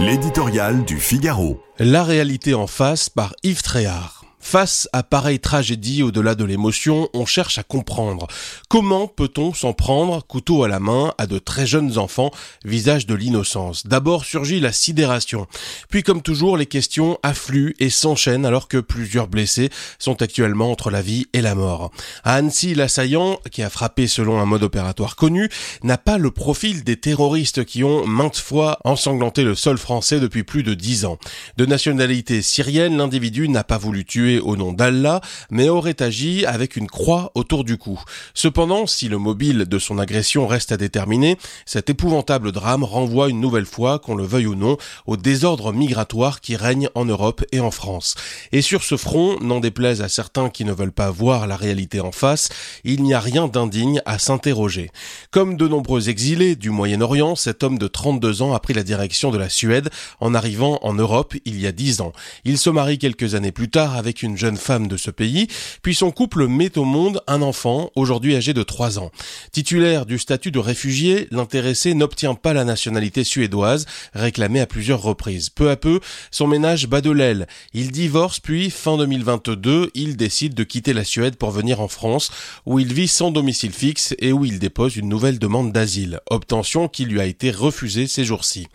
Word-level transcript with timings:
L'éditorial 0.00 0.84
du 0.84 1.00
Figaro. 1.00 1.60
La 1.80 2.04
réalité 2.04 2.54
en 2.54 2.68
face 2.68 3.10
par 3.10 3.34
Yves 3.42 3.62
Tréhard. 3.62 4.17
Face 4.40 4.88
à 4.92 5.02
pareille 5.02 5.40
tragédie 5.40 6.02
au-delà 6.02 6.34
de 6.34 6.44
l'émotion, 6.44 7.08
on 7.12 7.26
cherche 7.26 7.58
à 7.58 7.62
comprendre. 7.62 8.26
Comment 8.68 9.06
peut-on 9.06 9.52
s'en 9.52 9.72
prendre, 9.72 10.24
couteau 10.26 10.62
à 10.62 10.68
la 10.68 10.80
main, 10.80 11.12
à 11.18 11.26
de 11.26 11.38
très 11.38 11.66
jeunes 11.66 11.98
enfants, 11.98 12.30
visage 12.64 13.06
de 13.06 13.14
l'innocence? 13.14 13.86
D'abord 13.86 14.24
surgit 14.24 14.60
la 14.60 14.72
sidération. 14.72 15.46
Puis 15.90 16.02
comme 16.02 16.22
toujours, 16.22 16.56
les 16.56 16.66
questions 16.66 17.18
affluent 17.22 17.74
et 17.78 17.90
s'enchaînent 17.90 18.46
alors 18.46 18.68
que 18.68 18.78
plusieurs 18.78 19.28
blessés 19.28 19.70
sont 19.98 20.22
actuellement 20.22 20.70
entre 20.70 20.90
la 20.90 21.02
vie 21.02 21.26
et 21.32 21.42
la 21.42 21.54
mort. 21.54 21.90
À 22.24 22.34
Annecy, 22.34 22.74
l'assaillant, 22.74 23.40
qui 23.50 23.62
a 23.62 23.70
frappé 23.70 24.06
selon 24.06 24.40
un 24.40 24.46
mode 24.46 24.62
opératoire 24.62 25.16
connu, 25.16 25.50
n'a 25.82 25.98
pas 25.98 26.16
le 26.16 26.30
profil 26.30 26.84
des 26.84 26.96
terroristes 26.96 27.64
qui 27.64 27.84
ont 27.84 28.06
maintes 28.06 28.38
fois 28.38 28.78
ensanglanté 28.84 29.44
le 29.44 29.54
sol 29.54 29.78
français 29.78 30.20
depuis 30.20 30.44
plus 30.44 30.62
de 30.62 30.74
dix 30.74 31.04
ans. 31.04 31.18
De 31.56 31.66
nationalité 31.66 32.40
syrienne, 32.40 32.96
l'individu 32.96 33.48
n'a 33.48 33.64
pas 33.64 33.78
voulu 33.78 34.04
tuer 34.04 34.37
au 34.38 34.56
nom 34.56 34.72
d'Allah, 34.72 35.20
mais 35.50 35.68
aurait 35.68 36.02
agi 36.02 36.46
avec 36.46 36.76
une 36.76 36.88
croix 36.88 37.32
autour 37.34 37.64
du 37.64 37.76
cou. 37.78 38.00
Cependant, 38.34 38.86
si 38.86 39.08
le 39.08 39.18
mobile 39.18 39.66
de 39.66 39.78
son 39.78 39.98
agression 39.98 40.46
reste 40.46 40.72
à 40.72 40.76
déterminer, 40.76 41.38
cet 41.66 41.90
épouvantable 41.90 42.52
drame 42.52 42.84
renvoie 42.84 43.28
une 43.28 43.40
nouvelle 43.40 43.66
fois, 43.66 43.98
qu'on 43.98 44.14
le 44.14 44.24
veuille 44.24 44.46
ou 44.46 44.54
non, 44.54 44.76
au 45.06 45.16
désordre 45.16 45.72
migratoire 45.72 46.40
qui 46.40 46.56
règne 46.56 46.88
en 46.94 47.04
Europe 47.04 47.44
et 47.52 47.60
en 47.60 47.70
France. 47.70 48.14
Et 48.52 48.62
sur 48.62 48.82
ce 48.82 48.96
front, 48.96 49.38
n'en 49.40 49.60
déplaise 49.60 50.02
à 50.02 50.08
certains 50.08 50.50
qui 50.50 50.64
ne 50.64 50.72
veulent 50.72 50.92
pas 50.92 51.10
voir 51.10 51.46
la 51.46 51.56
réalité 51.56 52.00
en 52.00 52.12
face, 52.12 52.48
il 52.84 53.02
n'y 53.02 53.14
a 53.14 53.20
rien 53.20 53.48
d'indigne 53.48 54.00
à 54.04 54.18
s'interroger. 54.18 54.90
Comme 55.30 55.56
de 55.56 55.68
nombreux 55.68 56.08
exilés 56.08 56.56
du 56.56 56.70
Moyen-Orient, 56.70 57.36
cet 57.36 57.62
homme 57.62 57.78
de 57.78 57.86
32 57.86 58.42
ans 58.42 58.54
a 58.54 58.60
pris 58.60 58.74
la 58.74 58.82
direction 58.82 59.30
de 59.30 59.38
la 59.38 59.48
Suède 59.48 59.90
en 60.20 60.34
arrivant 60.34 60.78
en 60.82 60.94
Europe 60.94 61.34
il 61.44 61.60
y 61.60 61.66
a 61.66 61.72
10 61.72 62.00
ans. 62.00 62.12
Il 62.44 62.58
se 62.58 62.70
marie 62.70 62.98
quelques 62.98 63.34
années 63.34 63.52
plus 63.52 63.70
tard 63.70 63.96
une 64.22 64.36
jeune 64.36 64.56
femme 64.56 64.88
de 64.88 64.96
ce 64.96 65.10
pays, 65.10 65.46
puis 65.82 65.94
son 65.94 66.10
couple 66.10 66.46
met 66.46 66.76
au 66.78 66.84
monde 66.84 67.22
un 67.26 67.42
enfant, 67.42 67.90
aujourd'hui 67.94 68.36
âgé 68.36 68.54
de 68.54 68.62
3 68.62 68.98
ans. 68.98 69.10
Titulaire 69.52 70.06
du 70.06 70.18
statut 70.18 70.50
de 70.50 70.58
réfugié, 70.58 71.28
l'intéressé 71.30 71.94
n'obtient 71.94 72.34
pas 72.34 72.52
la 72.52 72.64
nationalité 72.64 73.24
suédoise, 73.24 73.86
réclamée 74.14 74.60
à 74.60 74.66
plusieurs 74.66 75.02
reprises. 75.02 75.50
Peu 75.50 75.70
à 75.70 75.76
peu, 75.76 76.00
son 76.30 76.46
ménage 76.46 76.86
bat 76.86 77.00
de 77.00 77.10
l'aile. 77.10 77.46
Il 77.72 77.90
divorce, 77.90 78.40
puis, 78.40 78.70
fin 78.70 78.96
2022, 78.96 79.90
il 79.94 80.16
décide 80.16 80.54
de 80.54 80.64
quitter 80.64 80.92
la 80.92 81.04
Suède 81.04 81.36
pour 81.36 81.50
venir 81.50 81.80
en 81.80 81.88
France, 81.88 82.30
où 82.66 82.78
il 82.78 82.92
vit 82.92 83.08
sans 83.08 83.30
domicile 83.30 83.72
fixe 83.72 84.14
et 84.18 84.32
où 84.32 84.44
il 84.44 84.58
dépose 84.58 84.96
une 84.96 85.08
nouvelle 85.08 85.38
demande 85.38 85.72
d'asile, 85.72 86.20
obtention 86.30 86.88
qui 86.88 87.04
lui 87.04 87.20
a 87.20 87.26
été 87.26 87.50
refusée 87.50 88.06
ces 88.06 88.24
jours-ci. 88.24 88.68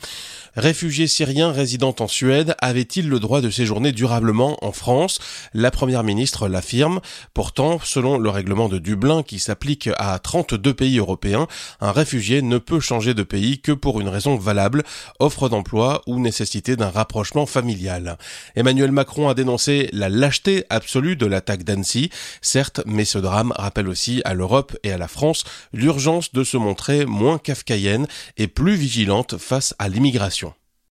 Réfugié 0.55 1.07
syrien 1.07 1.51
résidant 1.51 1.95
en 1.99 2.07
Suède 2.07 2.55
avait-il 2.59 3.09
le 3.09 3.19
droit 3.19 3.41
de 3.41 3.49
séjourner 3.49 3.91
durablement 3.91 4.63
en 4.63 4.71
France? 4.71 5.19
La 5.53 5.71
première 5.71 6.03
ministre 6.03 6.47
l'affirme. 6.47 6.99
Pourtant, 7.33 7.79
selon 7.83 8.17
le 8.17 8.29
règlement 8.29 8.69
de 8.69 8.77
Dublin 8.77 9.23
qui 9.23 9.39
s'applique 9.39 9.89
à 9.97 10.17
32 10.19 10.73
pays 10.73 10.97
européens, 10.97 11.47
un 11.81 11.91
réfugié 11.91 12.41
ne 12.41 12.57
peut 12.57 12.79
changer 12.79 13.13
de 13.13 13.23
pays 13.23 13.59
que 13.59 13.71
pour 13.71 14.01
une 14.01 14.09
raison 14.09 14.35
valable, 14.35 14.83
offre 15.19 15.49
d'emploi 15.49 16.01
ou 16.07 16.19
nécessité 16.19 16.75
d'un 16.75 16.89
rapprochement 16.89 17.45
familial. 17.45 18.17
Emmanuel 18.55 18.91
Macron 18.91 19.29
a 19.29 19.33
dénoncé 19.33 19.89
la 19.91 20.09
lâcheté 20.09 20.65
absolue 20.69 21.15
de 21.15 21.25
l'attaque 21.25 21.63
d'Annecy, 21.63 22.09
certes, 22.41 22.81
mais 22.85 23.05
ce 23.05 23.17
drame 23.17 23.53
rappelle 23.55 23.87
aussi 23.87 24.21
à 24.25 24.33
l'Europe 24.33 24.75
et 24.83 24.91
à 24.91 24.97
la 24.97 25.07
France 25.07 25.43
l'urgence 25.73 26.33
de 26.33 26.43
se 26.43 26.57
montrer 26.57 27.05
moins 27.05 27.37
kafkaïenne 27.37 28.07
et 28.37 28.47
plus 28.47 28.75
vigilante 28.75 29.37
face 29.37 29.75
à 29.79 29.89
l'immigration. 29.89 30.53